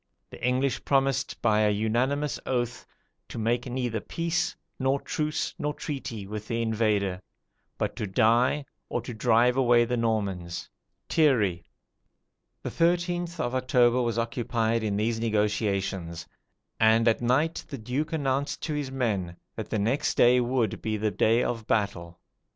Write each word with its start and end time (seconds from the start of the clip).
The 0.31 0.43
English 0.43 0.83
promised 0.83 1.39
by 1.43 1.59
a 1.59 1.69
unanimous 1.69 2.39
oath, 2.47 2.87
to 3.29 3.37
make 3.37 3.67
neither 3.67 3.99
peace, 3.99 4.55
nor 4.79 4.99
truce 4.99 5.53
nor 5.59 5.75
treaty, 5.75 6.25
with 6.25 6.47
the 6.47 6.59
invader, 6.63 7.21
but 7.77 7.95
to 7.97 8.07
die, 8.07 8.65
or 8.89 9.01
drive 9.01 9.55
away 9.57 9.85
the 9.85 9.97
Normans." 9.97 10.71
[Thierry.] 11.07 11.63
The 12.63 12.71
13th 12.71 13.39
of 13.39 13.53
October 13.53 14.01
was 14.01 14.17
occupied 14.17 14.81
in 14.81 14.97
these 14.97 15.19
negotiations; 15.19 16.27
and 16.79 17.07
at 17.07 17.21
night 17.21 17.63
the 17.67 17.77
Duke 17.77 18.11
announced 18.11 18.63
to 18.63 18.73
his 18.73 18.89
men 18.89 19.37
that 19.55 19.69
the 19.69 19.77
next 19.77 20.17
day 20.17 20.39
would, 20.39 20.81
be 20.81 20.97
the 20.97 21.11
day 21.11 21.43
of 21.43 21.67
battle. 21.67 22.19